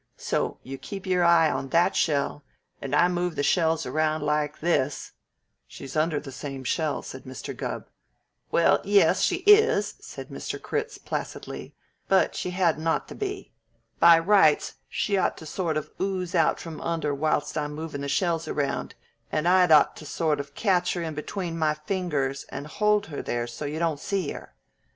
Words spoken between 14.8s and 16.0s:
she ought to sort of